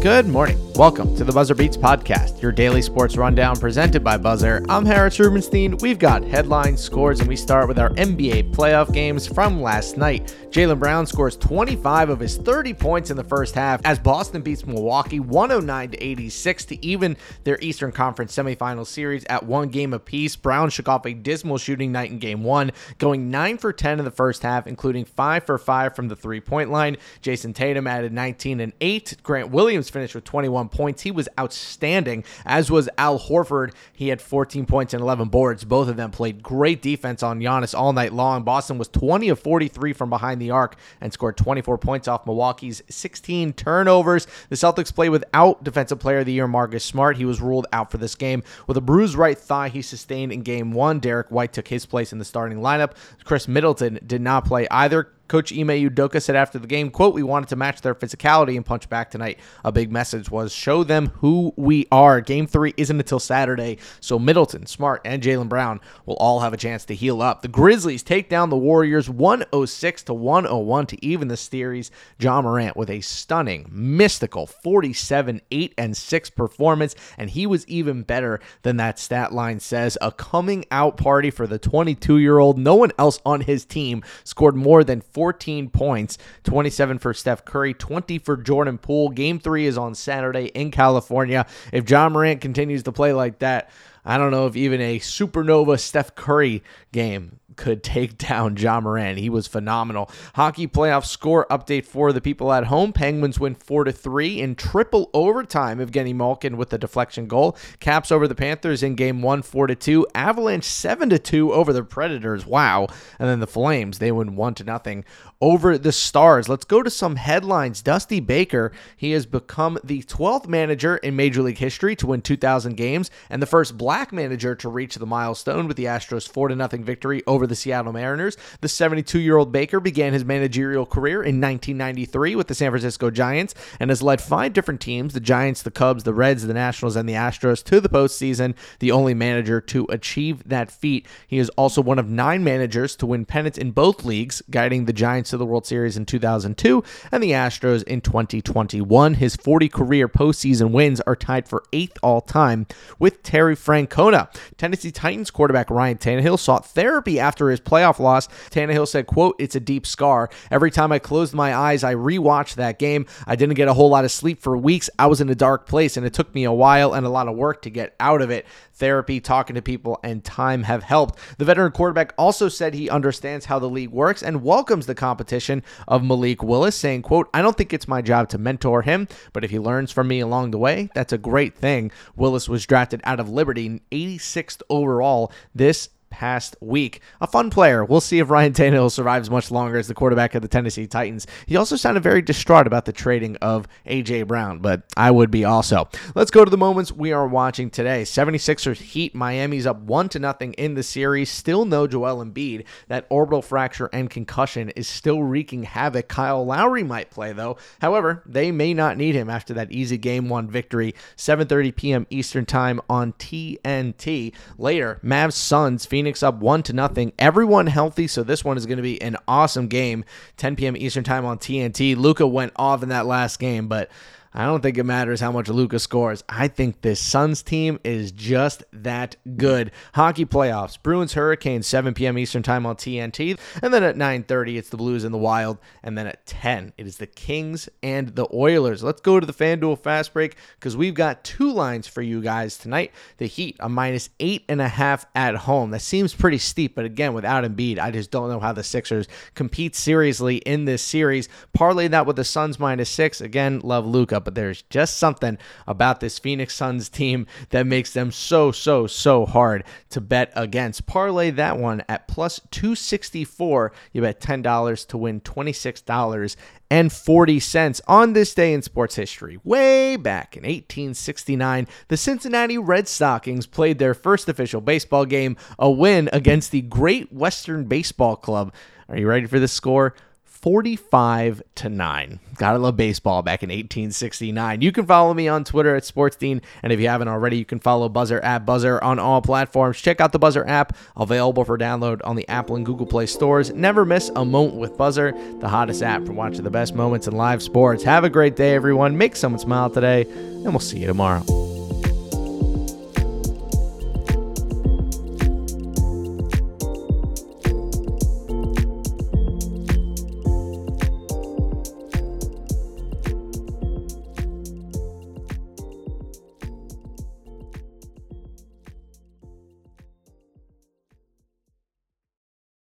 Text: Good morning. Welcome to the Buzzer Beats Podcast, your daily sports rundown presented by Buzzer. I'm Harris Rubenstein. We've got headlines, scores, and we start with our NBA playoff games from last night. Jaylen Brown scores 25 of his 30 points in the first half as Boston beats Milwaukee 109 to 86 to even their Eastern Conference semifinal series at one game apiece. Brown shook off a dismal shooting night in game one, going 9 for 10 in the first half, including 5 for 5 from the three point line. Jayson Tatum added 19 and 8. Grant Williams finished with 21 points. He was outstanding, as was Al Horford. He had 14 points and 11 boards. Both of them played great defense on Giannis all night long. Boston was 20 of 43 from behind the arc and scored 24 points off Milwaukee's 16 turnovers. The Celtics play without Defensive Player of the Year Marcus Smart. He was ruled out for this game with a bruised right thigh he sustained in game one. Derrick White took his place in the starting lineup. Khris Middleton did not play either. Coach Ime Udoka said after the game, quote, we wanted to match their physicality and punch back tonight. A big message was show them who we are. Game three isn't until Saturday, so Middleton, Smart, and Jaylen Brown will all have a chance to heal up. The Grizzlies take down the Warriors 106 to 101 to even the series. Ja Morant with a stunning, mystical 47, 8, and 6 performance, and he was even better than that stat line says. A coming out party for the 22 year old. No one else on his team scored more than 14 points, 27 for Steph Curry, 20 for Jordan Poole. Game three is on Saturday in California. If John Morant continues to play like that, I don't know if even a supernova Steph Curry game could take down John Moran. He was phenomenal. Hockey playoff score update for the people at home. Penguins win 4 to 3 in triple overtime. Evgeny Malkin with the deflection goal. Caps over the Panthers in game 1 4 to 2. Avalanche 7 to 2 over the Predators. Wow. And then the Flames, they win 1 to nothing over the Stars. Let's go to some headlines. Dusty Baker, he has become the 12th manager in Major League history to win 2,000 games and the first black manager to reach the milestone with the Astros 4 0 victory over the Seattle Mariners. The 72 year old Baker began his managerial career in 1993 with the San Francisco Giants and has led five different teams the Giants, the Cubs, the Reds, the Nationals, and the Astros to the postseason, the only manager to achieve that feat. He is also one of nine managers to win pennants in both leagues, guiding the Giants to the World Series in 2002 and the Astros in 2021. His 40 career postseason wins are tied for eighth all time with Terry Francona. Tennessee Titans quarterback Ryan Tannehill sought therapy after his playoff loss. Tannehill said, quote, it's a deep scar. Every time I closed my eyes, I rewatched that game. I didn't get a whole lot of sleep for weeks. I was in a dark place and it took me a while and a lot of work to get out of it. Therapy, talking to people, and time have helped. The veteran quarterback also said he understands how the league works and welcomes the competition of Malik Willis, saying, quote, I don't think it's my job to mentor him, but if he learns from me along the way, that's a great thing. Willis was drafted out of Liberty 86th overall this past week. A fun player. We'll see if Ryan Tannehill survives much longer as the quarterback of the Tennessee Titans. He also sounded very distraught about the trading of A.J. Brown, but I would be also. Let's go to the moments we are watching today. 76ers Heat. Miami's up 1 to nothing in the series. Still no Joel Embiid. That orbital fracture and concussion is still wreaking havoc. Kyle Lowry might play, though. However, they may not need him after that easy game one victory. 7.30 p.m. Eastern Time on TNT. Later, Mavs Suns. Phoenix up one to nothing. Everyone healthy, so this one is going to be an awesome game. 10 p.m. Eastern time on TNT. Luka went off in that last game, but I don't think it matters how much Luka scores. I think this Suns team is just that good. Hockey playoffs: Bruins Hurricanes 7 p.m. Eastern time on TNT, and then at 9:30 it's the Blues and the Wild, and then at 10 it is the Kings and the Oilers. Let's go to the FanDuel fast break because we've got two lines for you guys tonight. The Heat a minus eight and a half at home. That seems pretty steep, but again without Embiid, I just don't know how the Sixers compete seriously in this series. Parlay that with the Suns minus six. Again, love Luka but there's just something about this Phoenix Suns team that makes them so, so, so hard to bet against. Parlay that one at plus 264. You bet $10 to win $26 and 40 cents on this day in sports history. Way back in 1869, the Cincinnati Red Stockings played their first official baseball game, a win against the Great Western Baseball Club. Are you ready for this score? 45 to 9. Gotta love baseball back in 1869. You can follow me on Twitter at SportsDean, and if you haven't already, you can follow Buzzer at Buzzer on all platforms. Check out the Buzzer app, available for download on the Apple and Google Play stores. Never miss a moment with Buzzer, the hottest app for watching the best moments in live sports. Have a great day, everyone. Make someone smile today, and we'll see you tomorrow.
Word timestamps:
Good 0.00 0.26
morning. 0.28 0.69
Welcome 0.76 1.14
to 1.16 1.24
the 1.24 1.32
Buzzer 1.32 1.54
Beats 1.54 1.76
Podcast, 1.76 2.40
your 2.40 2.52
daily 2.52 2.80
sports 2.80 3.16
rundown 3.16 3.56
presented 3.56 4.02
by 4.02 4.16
Buzzer. 4.16 4.64
I'm 4.68 4.86
Harris 4.86 5.20
Rubenstein. 5.20 5.76
We've 5.78 5.98
got 5.98 6.24
headlines, 6.24 6.80
scores, 6.80 7.20
and 7.20 7.28
we 7.28 7.36
start 7.36 7.68
with 7.68 7.78
our 7.78 7.90
NBA 7.90 8.54
playoff 8.54 8.90
games 8.90 9.26
from 9.26 9.60
last 9.60 9.98
night. 9.98 10.34
Jaylen 10.50 10.78
Brown 10.78 11.06
scores 11.06 11.36
25 11.36 12.08
of 12.08 12.18
his 12.18 12.38
30 12.38 12.72
points 12.74 13.10
in 13.10 13.16
the 13.16 13.24
first 13.24 13.54
half 13.54 13.80
as 13.84 13.98
Boston 13.98 14.40
beats 14.40 14.66
Milwaukee 14.66 15.20
109 15.20 15.90
to 15.90 16.02
86 16.02 16.64
to 16.66 16.84
even 16.86 17.16
their 17.44 17.58
Eastern 17.60 17.92
Conference 17.92 18.34
semifinal 18.34 18.86
series 18.86 19.24
at 19.26 19.44
one 19.44 19.68
game 19.68 19.92
apiece. 19.92 20.34
Brown 20.34 20.70
shook 20.70 20.88
off 20.88 21.04
a 21.04 21.12
dismal 21.12 21.58
shooting 21.58 21.92
night 21.92 22.10
in 22.10 22.18
game 22.18 22.42
one, 22.42 22.72
going 22.98 23.30
9 23.30 23.58
for 23.58 23.72
10 23.72 23.98
in 23.98 24.04
the 24.04 24.10
first 24.10 24.42
half, 24.42 24.66
including 24.66 25.04
5 25.04 25.44
for 25.44 25.58
5 25.58 25.94
from 25.94 26.08
the 26.08 26.16
three 26.16 26.40
point 26.40 26.70
line. 26.70 26.96
Jayson 27.20 27.52
Tatum 27.52 27.86
added 27.86 28.12
19 28.12 28.60
and 28.60 28.72
8. 28.80 29.18
Grant 29.22 29.50
Williams 29.50 29.90
finished 29.90 30.14
with 30.14 30.24
21 30.24 30.59
points. 30.68 31.02
He 31.02 31.10
was 31.10 31.28
outstanding, 31.38 32.24
as 32.44 32.70
was 32.70 32.88
Al 32.98 33.18
Horford. 33.18 33.72
He 33.92 34.08
had 34.08 34.20
14 34.20 34.66
points 34.66 34.94
and 34.94 35.02
11 35.02 35.28
boards. 35.28 35.64
Both 35.64 35.88
of 35.88 35.96
them 35.96 36.10
played 36.10 36.42
great 36.42 36.82
defense 36.82 37.22
on 37.22 37.40
Giannis 37.40 37.78
all 37.78 37.92
night 37.92 38.12
long. 38.12 38.42
Boston 38.42 38.78
was 38.78 38.88
20 38.88 39.28
of 39.28 39.38
43 39.38 39.92
from 39.92 40.10
behind 40.10 40.40
the 40.40 40.50
arc 40.50 40.76
and 41.00 41.12
scored 41.12 41.36
24 41.36 41.78
points 41.78 42.08
off 42.08 42.26
Milwaukee's 42.26 42.82
16 42.88 43.52
turnovers. 43.54 44.26
The 44.48 44.56
Celtics 44.56 44.94
play 44.94 45.08
without 45.08 45.64
Defensive 45.64 45.98
Player 45.98 46.18
of 46.18 46.26
the 46.26 46.32
Year 46.32 46.48
Marcus 46.48 46.84
Smart. 46.84 47.16
He 47.16 47.24
was 47.24 47.40
ruled 47.40 47.66
out 47.72 47.90
for 47.90 47.98
this 47.98 48.14
game 48.14 48.42
with 48.66 48.76
a 48.76 48.80
bruised 48.80 49.14
right 49.16 49.38
thigh 49.38 49.68
he 49.68 49.82
sustained 49.82 50.32
in 50.32 50.42
game 50.42 50.72
one. 50.72 51.00
Derrick 51.00 51.30
White 51.30 51.52
took 51.52 51.68
his 51.68 51.86
place 51.86 52.12
in 52.12 52.18
the 52.18 52.24
starting 52.24 52.58
lineup. 52.58 52.92
Khris 53.24 53.48
Middleton 53.48 53.98
did 54.06 54.20
not 54.20 54.44
play 54.44 54.68
either. 54.70 55.12
Coach 55.30 55.52
Ime 55.52 55.68
Udoka 55.68 56.20
said 56.20 56.34
after 56.34 56.58
the 56.58 56.66
game, 56.66 56.90
quote, 56.90 57.14
we 57.14 57.22
wanted 57.22 57.48
to 57.50 57.56
match 57.56 57.82
their 57.82 57.94
physicality 57.94 58.56
and 58.56 58.66
punch 58.66 58.88
back 58.88 59.12
tonight. 59.12 59.38
A 59.64 59.70
big 59.70 59.92
message 59.92 60.28
was 60.28 60.52
show 60.52 60.82
them 60.82 61.12
who 61.18 61.54
we 61.54 61.86
are. 61.92 62.20
Game 62.20 62.48
three 62.48 62.74
isn't 62.76 62.98
until 62.98 63.20
Saturday, 63.20 63.78
so 64.00 64.18
Middleton, 64.18 64.66
Smart, 64.66 65.02
and 65.04 65.22
Jaylen 65.22 65.48
Brown 65.48 65.78
will 66.04 66.16
all 66.16 66.40
have 66.40 66.52
a 66.52 66.56
chance 66.56 66.84
to 66.86 66.96
heal 66.96 67.22
up. 67.22 67.42
The 67.42 67.48
Grizzlies 67.48 68.02
take 68.02 68.28
down 68.28 68.50
the 68.50 68.56
Warriors 68.56 69.08
106 69.08 70.02
to 70.02 70.14
101 70.14 70.86
to 70.86 71.06
even 71.06 71.28
the 71.28 71.36
series. 71.36 71.92
Ja 72.18 72.42
Morant 72.42 72.76
with 72.76 72.90
a 72.90 73.00
stunning, 73.00 73.68
mystical 73.70 74.48
47, 74.48 75.42
8, 75.52 75.74
and 75.78 75.96
6 75.96 76.30
performance, 76.30 76.96
and 77.16 77.30
he 77.30 77.46
was 77.46 77.64
even 77.68 78.02
better 78.02 78.40
than 78.62 78.78
that 78.78 78.98
stat 78.98 79.32
line 79.32 79.60
says. 79.60 79.96
A 80.00 80.10
coming 80.10 80.64
out 80.72 80.96
party 80.96 81.30
for 81.30 81.46
the 81.46 81.60
22 81.60 82.18
year 82.18 82.40
old. 82.40 82.58
No 82.58 82.74
one 82.74 82.90
else 82.98 83.20
on 83.24 83.42
his 83.42 83.64
team 83.64 84.02
scored 84.24 84.56
more 84.56 84.82
than 84.82 85.00
14 85.20 85.68
points, 85.68 86.16
27 86.44 86.98
for 86.98 87.12
Steph 87.12 87.44
Curry, 87.44 87.74
20 87.74 88.16
for 88.20 88.38
Jordan 88.38 88.78
Poole. 88.78 89.10
Game 89.10 89.38
three 89.38 89.66
is 89.66 89.76
on 89.76 89.94
Saturday 89.94 90.46
in 90.46 90.70
California. 90.70 91.44
If 91.74 91.84
John 91.84 92.14
Morant 92.14 92.40
continues 92.40 92.84
to 92.84 92.92
play 92.92 93.12
like 93.12 93.40
that, 93.40 93.68
I 94.04 94.18
don't 94.18 94.30
know 94.30 94.46
if 94.46 94.56
even 94.56 94.80
a 94.80 94.98
supernova 94.98 95.78
Steph 95.78 96.14
Curry 96.14 96.62
game 96.92 97.40
could 97.60 97.82
take 97.82 98.18
down 98.30 98.56
John 98.56 98.84
Moran. 98.84 99.16
He 99.16 99.28
was 99.30 99.46
phenomenal. 99.46 100.10
Hockey 100.34 100.66
playoff 100.66 101.04
score 101.04 101.46
update 101.50 101.84
for 101.84 102.12
the 102.12 102.20
people 102.20 102.52
at 102.52 102.64
home. 102.64 102.92
Penguins 102.92 103.38
win 103.38 103.54
4 103.54 103.84
to 103.84 103.92
3 103.92 104.40
in 104.40 104.54
triple 104.54 105.10
overtime. 105.12 105.78
Evgeny 105.78 106.14
Malkin 106.14 106.56
with 106.56 106.70
the 106.70 106.78
deflection 106.78 107.26
goal. 107.26 107.56
Caps 107.78 108.10
over 108.10 108.26
the 108.26 108.34
Panthers 108.34 108.82
in 108.82 108.94
game 108.94 109.22
1 109.22 109.42
4 109.42 109.66
to 109.68 109.74
2. 109.74 110.06
Avalanche 110.14 110.64
7 110.64 111.10
to 111.10 111.18
2 111.18 111.52
over 111.52 111.72
the 111.72 111.84
Predators. 111.84 112.46
Wow. 112.46 112.88
And 113.18 113.28
then 113.28 113.40
the 113.40 113.46
Flames, 113.46 113.98
they 113.98 114.10
win 114.10 114.36
1 114.36 114.54
to 114.54 114.64
nothing 114.64 115.04
over 115.40 115.78
the 115.78 115.92
Stars. 115.92 116.48
Let's 116.48 116.64
go 116.64 116.82
to 116.82 116.90
some 116.90 117.16
headlines. 117.16 117.82
Dusty 117.82 118.20
Baker, 118.20 118.72
he 118.96 119.12
has 119.12 119.26
become 119.26 119.78
the 119.84 120.02
12th 120.02 120.46
manager 120.48 120.96
in 120.98 121.16
Major 121.16 121.42
League 121.42 121.58
history 121.58 121.96
to 121.96 122.06
win 122.06 122.22
2,000 122.22 122.76
games 122.76 123.10
and 123.28 123.42
the 123.42 123.46
first 123.46 123.76
black 123.76 123.89
manager 124.12 124.54
to 124.54 124.68
reach 124.68 124.94
the 124.94 125.04
milestone 125.04 125.66
with 125.66 125.76
the 125.76 125.86
Astros 125.86 126.28
4 126.28 126.50
0 126.50 126.68
victory 126.84 127.24
over 127.26 127.44
the 127.44 127.56
Seattle 127.56 127.92
Mariners. 127.92 128.36
The 128.60 128.68
72 128.68 129.18
year 129.18 129.36
old 129.36 129.50
Baker 129.50 129.80
began 129.80 130.12
his 130.12 130.24
managerial 130.24 130.86
career 130.86 131.22
in 131.22 131.40
1993 131.40 132.36
with 132.36 132.46
the 132.46 132.54
San 132.54 132.70
Francisco 132.70 133.10
Giants 133.10 133.52
and 133.80 133.90
has 133.90 134.00
led 134.00 134.20
five 134.20 134.52
different 134.52 134.80
teams 134.80 135.12
the 135.12 135.18
Giants, 135.18 135.62
the 135.62 135.72
Cubs, 135.72 136.04
the 136.04 136.14
Reds, 136.14 136.46
the 136.46 136.54
Nationals, 136.54 136.94
and 136.94 137.08
the 137.08 137.14
Astros 137.14 137.64
to 137.64 137.80
the 137.80 137.88
postseason, 137.88 138.54
the 138.78 138.92
only 138.92 139.12
manager 139.12 139.60
to 139.60 139.86
achieve 139.90 140.48
that 140.48 140.70
feat. 140.70 141.04
He 141.26 141.38
is 141.38 141.48
also 141.50 141.82
one 141.82 141.98
of 141.98 142.08
nine 142.08 142.44
managers 142.44 142.94
to 142.96 143.06
win 143.06 143.24
pennants 143.24 143.58
in 143.58 143.72
both 143.72 144.04
leagues, 144.04 144.40
guiding 144.50 144.84
the 144.84 144.92
Giants 144.92 145.30
to 145.30 145.36
the 145.36 145.46
World 145.46 145.66
Series 145.66 145.96
in 145.96 146.06
2002 146.06 146.84
and 147.10 147.20
the 147.20 147.32
Astros 147.32 147.82
in 147.82 148.02
2021. 148.02 149.14
His 149.14 149.34
40 149.34 149.68
career 149.68 150.08
postseason 150.08 150.70
wins 150.70 151.00
are 151.00 151.16
tied 151.16 151.48
for 151.48 151.64
eighth 151.72 151.98
all 152.04 152.20
time 152.20 152.68
with 153.00 153.24
Terry 153.24 153.56
Francona. 153.86 154.28
Tennessee 154.56 154.90
Titans 154.90 155.30
quarterback 155.30 155.70
Ryan 155.70 155.98
Tannehill 155.98 156.38
sought 156.38 156.66
therapy 156.66 157.18
after 157.18 157.50
his 157.50 157.60
playoff 157.60 157.98
loss. 157.98 158.28
Tannehill 158.50 158.88
said, 158.88 159.06
quote, 159.06 159.36
it's 159.38 159.54
a 159.54 159.60
deep 159.60 159.86
scar. 159.86 160.30
Every 160.50 160.70
time 160.70 160.92
I 160.92 160.98
closed 160.98 161.34
my 161.34 161.54
eyes, 161.54 161.84
I 161.84 161.94
rewatched 161.94 162.54
that 162.56 162.78
game. 162.78 163.06
I 163.26 163.36
didn't 163.36 163.54
get 163.54 163.68
a 163.68 163.74
whole 163.74 163.90
lot 163.90 164.04
of 164.04 164.10
sleep 164.10 164.40
for 164.40 164.56
weeks. 164.56 164.90
I 164.98 165.06
was 165.06 165.20
in 165.20 165.28
a 165.28 165.34
dark 165.34 165.66
place 165.66 165.96
and 165.96 166.06
it 166.06 166.14
took 166.14 166.34
me 166.34 166.44
a 166.44 166.52
while 166.52 166.94
and 166.94 167.06
a 167.06 167.10
lot 167.10 167.28
of 167.28 167.36
work 167.36 167.62
to 167.62 167.70
get 167.70 167.94
out 168.00 168.22
of 168.22 168.30
it. 168.30 168.46
Therapy, 168.80 169.20
talking 169.20 169.54
to 169.54 169.62
people, 169.62 170.00
and 170.02 170.24
time 170.24 170.64
have 170.64 170.82
helped. 170.82 171.18
The 171.38 171.44
veteran 171.44 171.70
quarterback 171.70 172.14
also 172.18 172.48
said 172.48 172.74
he 172.74 172.90
understands 172.90 173.46
how 173.46 173.60
the 173.60 173.70
league 173.70 173.90
works 173.90 174.22
and 174.22 174.42
welcomes 174.42 174.86
the 174.86 174.94
competition 174.94 175.62
of 175.86 176.02
Malik 176.02 176.42
Willis, 176.42 176.74
saying, 176.74 177.02
quote, 177.02 177.28
I 177.32 177.42
don't 177.42 177.56
think 177.56 177.72
it's 177.72 177.86
my 177.86 178.02
job 178.02 178.28
to 178.30 178.38
mentor 178.38 178.82
him, 178.82 179.06
but 179.32 179.44
if 179.44 179.50
he 179.50 179.58
learns 179.58 179.92
from 179.92 180.08
me 180.08 180.18
along 180.18 180.50
the 180.50 180.58
way, 180.58 180.88
that's 180.94 181.12
a 181.12 181.18
great 181.18 181.54
thing. 181.54 181.92
Willis 182.16 182.48
was 182.48 182.66
drafted 182.66 183.00
out 183.04 183.20
of 183.20 183.28
Liberty 183.28 183.80
86th 183.92 184.62
overall 184.68 185.30
this 185.54 185.90
past 186.10 186.56
week. 186.60 187.00
A 187.20 187.26
fun 187.26 187.50
player. 187.50 187.84
We'll 187.84 188.00
see 188.00 188.18
if 188.18 188.30
Ryan 188.30 188.52
Tannehill 188.52 188.90
survives 188.90 189.30
much 189.30 189.50
longer 189.50 189.78
as 189.78 189.88
the 189.88 189.94
quarterback 189.94 190.34
of 190.34 190.42
the 190.42 190.48
Tennessee 190.48 190.86
Titans. 190.86 191.26
He 191.46 191.56
also 191.56 191.76
sounded 191.76 192.02
very 192.02 192.20
distraught 192.20 192.66
about 192.66 192.84
the 192.84 192.92
trading 192.92 193.36
of 193.36 193.66
A.J. 193.86 194.24
Brown, 194.24 194.58
but 194.58 194.82
I 194.96 195.10
would 195.10 195.30
be 195.30 195.44
also. 195.44 195.88
Let's 196.14 196.30
go 196.30 196.44
to 196.44 196.50
the 196.50 196.58
moments 196.58 196.92
we 196.92 197.12
are 197.12 197.26
watching 197.26 197.70
today. 197.70 198.02
76ers 198.02 198.78
Heat. 198.80 199.14
Miami's 199.14 199.66
up 199.66 199.78
1 199.80 200.08
to 200.10 200.18
nothing 200.18 200.52
in 200.54 200.74
the 200.74 200.82
series. 200.82 201.30
Still 201.30 201.64
no 201.64 201.86
Joel 201.86 202.24
Embiid. 202.24 202.64
That 202.88 203.06
orbital 203.08 203.42
fracture 203.42 203.88
and 203.92 204.10
concussion 204.10 204.70
is 204.70 204.88
still 204.88 205.22
wreaking 205.22 205.62
havoc. 205.62 206.08
Kyle 206.08 206.44
Lowry 206.44 206.82
might 206.82 207.10
play, 207.10 207.32
though. 207.32 207.56
However, 207.80 208.22
they 208.26 208.50
may 208.50 208.74
not 208.74 208.96
need 208.96 209.14
him 209.14 209.30
after 209.30 209.54
that 209.54 209.70
easy 209.70 209.96
game 209.96 210.28
one 210.28 210.50
victory. 210.50 210.94
7.30 211.16 211.76
p.m. 211.76 212.06
Eastern 212.10 212.44
Time 212.44 212.80
on 212.88 213.12
TNT. 213.14 214.34
Later, 214.58 214.98
Mavs 215.04 215.34
Suns. 215.34 215.86
Phoenix 215.86 215.99
up 216.22 216.36
one 216.36 216.62
to 216.64 216.72
nothing. 216.72 217.12
Everyone 217.18 217.66
healthy, 217.66 218.06
so 218.06 218.22
this 218.22 218.44
one 218.44 218.56
is 218.56 218.66
going 218.66 218.76
to 218.76 218.82
be 218.82 219.00
an 219.00 219.16
awesome 219.26 219.68
game. 219.68 220.04
10 220.36 220.56
p.m. 220.56 220.76
Eastern 220.76 221.04
time 221.04 221.24
on 221.24 221.38
TNT. 221.38 221.96
Luka 221.96 222.26
went 222.26 222.52
off 222.56 222.82
in 222.82 222.88
that 222.90 223.06
last 223.06 223.38
game, 223.38 223.68
but 223.68 223.90
I 224.32 224.46
don't 224.46 224.62
think 224.62 224.78
it 224.78 224.84
matters 224.84 225.20
how 225.20 225.32
much 225.32 225.48
Luka 225.48 225.80
scores. 225.80 226.22
I 226.28 226.46
think 226.46 226.82
this 226.82 227.00
Suns 227.00 227.42
team 227.42 227.80
is 227.82 228.12
just 228.12 228.62
that 228.72 229.16
good. 229.36 229.72
Hockey 229.94 230.24
playoffs: 230.24 230.80
Bruins 230.80 231.14
Hurricanes 231.14 231.66
7 231.66 231.94
p.m. 231.94 232.16
Eastern 232.16 232.44
time 232.44 232.64
on 232.64 232.76
TNT, 232.76 233.38
and 233.60 233.74
then 233.74 233.82
at 233.82 233.96
9:30 233.96 234.56
it's 234.56 234.68
the 234.68 234.76
Blues 234.76 235.02
and 235.02 235.12
the 235.12 235.18
Wild, 235.18 235.58
and 235.82 235.98
then 235.98 236.06
at 236.06 236.24
10 236.26 236.72
it 236.78 236.86
is 236.86 236.98
the 236.98 237.08
Kings 237.08 237.68
and 237.82 238.14
the 238.14 238.28
Oilers. 238.32 238.84
Let's 238.84 239.00
go 239.00 239.18
to 239.18 239.26
the 239.26 239.32
FanDuel 239.32 239.82
fast 239.82 240.12
break 240.12 240.36
because 240.58 240.76
we've 240.76 240.94
got 240.94 241.24
two 241.24 241.52
lines 241.52 241.88
for 241.88 242.02
you 242.02 242.22
guys 242.22 242.56
tonight. 242.56 242.92
The 243.16 243.26
Heat 243.26 243.56
a 243.58 243.68
minus 243.68 244.10
eight 244.20 244.44
and 244.48 244.60
a 244.60 244.68
half 244.68 245.06
at 245.16 245.34
home. 245.34 245.72
That 245.72 245.82
seems 245.82 246.14
pretty 246.14 246.38
steep, 246.38 246.76
but 246.76 246.84
again 246.84 247.14
without 247.14 247.42
Embiid, 247.42 247.80
I 247.80 247.90
just 247.90 248.12
don't 248.12 248.28
know 248.28 248.40
how 248.40 248.52
the 248.52 248.62
Sixers 248.62 249.08
compete 249.34 249.74
seriously 249.74 250.36
in 250.36 250.66
this 250.66 250.82
series. 250.82 251.28
Parlay 251.52 251.88
that 251.88 252.06
with 252.06 252.14
the 252.14 252.24
Suns 252.24 252.60
minus 252.60 252.88
six. 252.88 253.20
Again, 253.20 253.60
love 253.64 253.86
Luka 254.20 254.30
but 254.30 254.34
there's 254.34 254.62
just 254.62 254.96
something 254.98 255.38
about 255.66 256.00
this 256.00 256.18
Phoenix 256.18 256.54
Suns 256.54 256.88
team 256.88 257.26
that 257.50 257.66
makes 257.66 257.92
them 257.92 258.10
so, 258.10 258.52
so, 258.52 258.86
so 258.86 259.26
hard 259.26 259.64
to 259.90 260.00
bet 260.00 260.32
against. 260.36 260.86
Parlay 260.86 261.30
that 261.30 261.58
one 261.58 261.82
at 261.88 262.06
plus 262.06 262.40
264. 262.50 263.72
You 263.92 264.02
bet 264.02 264.20
$10 264.20 264.86
to 264.88 264.98
win 264.98 265.20
$26 265.20 266.36
and 266.70 266.92
40 266.92 267.40
cents 267.40 267.80
on 267.88 268.12
this 268.12 268.34
day 268.34 268.52
in 268.52 268.62
sports 268.62 268.94
history. 268.94 269.38
Way 269.42 269.96
back 269.96 270.36
in 270.36 270.44
1869, 270.44 271.66
the 271.88 271.96
Cincinnati 271.96 272.58
Red 272.58 272.86
Stockings 272.86 273.46
played 273.46 273.78
their 273.78 273.94
first 273.94 274.28
official 274.28 274.60
baseball 274.60 275.04
game, 275.04 275.36
a 275.58 275.70
win 275.70 276.08
against 276.12 276.52
the 276.52 276.62
Great 276.62 277.12
Western 277.12 277.64
Baseball 277.64 278.16
Club. 278.16 278.52
Are 278.88 278.96
you 278.96 279.08
ready 279.08 279.26
for 279.26 279.40
this 279.40 279.52
score? 279.52 279.94
45 280.40 281.42
to 281.56 281.68
9. 281.68 282.20
Gotta 282.36 282.58
love 282.58 282.76
baseball 282.76 283.22
back 283.22 283.42
in 283.42 283.50
1869. 283.50 284.62
You 284.62 284.72
can 284.72 284.86
follow 284.86 285.12
me 285.12 285.28
on 285.28 285.44
Twitter 285.44 285.76
at 285.76 285.82
SportsDean, 285.82 286.42
and 286.62 286.72
if 286.72 286.80
you 286.80 286.88
haven't 286.88 287.08
already, 287.08 287.36
you 287.36 287.44
can 287.44 287.60
follow 287.60 287.88
Buzzer 287.88 288.20
at 288.20 288.46
Buzzer 288.46 288.82
on 288.82 288.98
all 288.98 289.20
platforms. 289.20 289.78
Check 289.78 290.00
out 290.00 290.12
the 290.12 290.18
Buzzer 290.18 290.46
app, 290.46 290.76
available 290.96 291.44
for 291.44 291.58
download 291.58 292.00
on 292.04 292.16
the 292.16 292.28
Apple 292.28 292.56
and 292.56 292.64
Google 292.64 292.86
Play 292.86 293.06
stores. 293.06 293.50
Never 293.52 293.84
miss 293.84 294.10
a 294.16 294.24
moment 294.24 294.56
with 294.56 294.76
Buzzer, 294.76 295.12
the 295.40 295.48
hottest 295.48 295.82
app 295.82 296.06
for 296.06 296.12
watching 296.12 296.44
the 296.44 296.50
best 296.50 296.74
moments 296.74 297.06
in 297.06 297.14
live 297.14 297.42
sports. 297.42 297.82
Have 297.84 298.04
a 298.04 298.10
great 298.10 298.36
day, 298.36 298.54
everyone. 298.54 298.96
Make 298.96 299.16
someone 299.16 299.40
smile 299.40 299.68
today, 299.68 300.02
and 300.02 300.46
we'll 300.46 300.60
see 300.60 300.78
you 300.78 300.86
tomorrow. 300.86 301.49